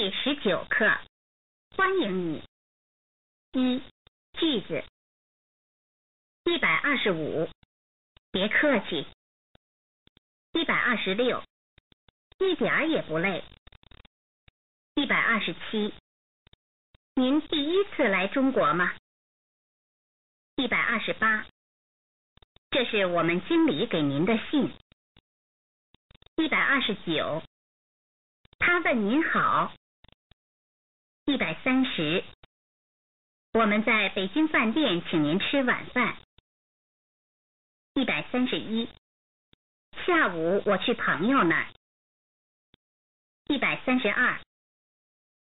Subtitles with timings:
[0.00, 0.98] 第十九课，
[1.76, 2.42] 欢迎你。
[3.52, 3.82] 一
[4.32, 4.82] 句子，
[6.44, 7.46] 一百二十五，
[8.30, 9.06] 别客气。
[10.54, 11.44] 一百二十六，
[12.38, 13.44] 一点儿也不累。
[14.94, 15.92] 一百二十七，
[17.16, 18.96] 您第一次来中国吗？
[20.56, 21.46] 一百二十八，
[22.70, 24.72] 这是我们经理给您的信。
[26.36, 27.42] 一百二十九，
[28.58, 29.74] 他问您好。
[31.30, 32.24] 一百三十，
[33.52, 36.16] 我们在北京饭店请您吃晚饭。
[37.94, 38.88] 一百三十一，
[40.04, 41.72] 下午我去朋友那儿。
[43.46, 44.40] 一百三十二，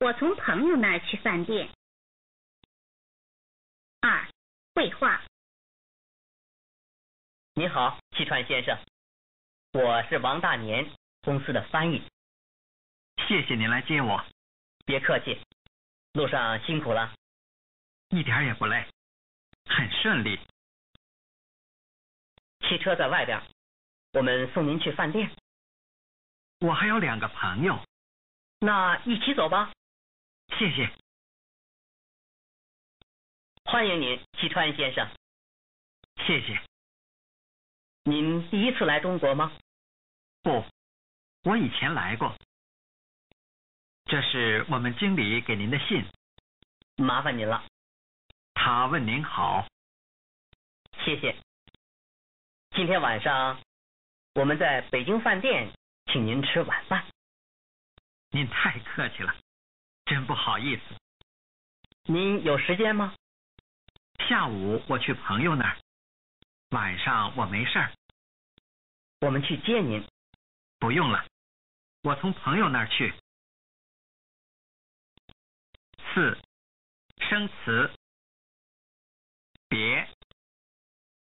[0.00, 1.70] 我从朋友那儿去饭店。
[4.02, 4.28] 二，
[4.74, 5.22] 绘画。
[7.54, 8.78] 你好，西川先生，
[9.72, 10.86] 我是王大年，
[11.22, 12.02] 公司的翻译。
[13.26, 14.22] 谢谢您来接我，
[14.84, 15.40] 别客气，
[16.12, 17.14] 路上辛苦了。
[18.08, 18.86] 一点也不累，
[19.66, 20.38] 很顺利。
[22.60, 23.40] 汽车在外边，
[24.12, 25.30] 我们送您去饭店。
[26.58, 27.78] 我还有两个朋友，
[28.58, 29.72] 那一起走吧。
[30.58, 30.92] 谢谢，
[33.64, 35.08] 欢迎您，西川先生。
[36.26, 36.60] 谢谢。
[38.02, 39.52] 您第一次来中国吗？
[40.42, 40.64] 不，
[41.44, 42.36] 我以前来过。
[44.10, 46.04] 这是我们经理给您的信，
[46.96, 47.62] 麻烦您了，
[48.54, 49.64] 他问您好。
[51.04, 51.36] 谢谢。
[52.74, 53.60] 今天晚上
[54.34, 55.70] 我们在北京饭店
[56.06, 57.06] 请您吃晚饭。
[58.32, 59.32] 您太客气了，
[60.06, 60.82] 真不好意思。
[62.06, 63.14] 您有时间吗？
[64.28, 65.78] 下午我去朋友那儿，
[66.70, 67.92] 晚上我没事儿。
[69.20, 70.04] 我们去接您。
[70.80, 71.24] 不用了，
[72.02, 73.14] 我从朋友那儿去。
[76.12, 76.36] 四，
[77.18, 77.88] 生词，
[79.68, 80.08] 别，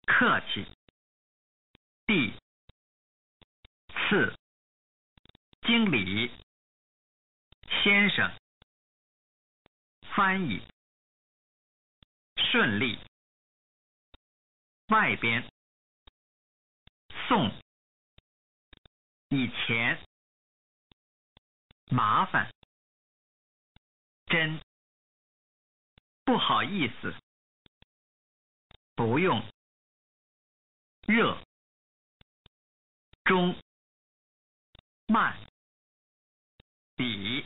[0.05, 0.67] 客气，
[2.05, 2.31] 第，
[3.87, 4.37] 次，
[5.61, 6.31] 经理，
[7.83, 8.31] 先生，
[10.15, 10.61] 翻译，
[12.51, 12.99] 顺利，
[14.89, 15.51] 外边，
[17.27, 17.49] 送，
[19.29, 19.99] 以前，
[21.89, 22.53] 麻烦，
[24.27, 24.66] 真。
[26.27, 27.15] 不好意思，
[28.95, 29.41] 不用，
[31.07, 31.41] 热，
[33.23, 33.55] 中，
[35.07, 35.39] 慢，
[36.97, 37.45] 比。